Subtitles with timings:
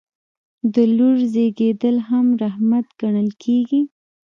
[0.73, 3.81] د لور زیږیدل هم رحمت ګڼل کیږي.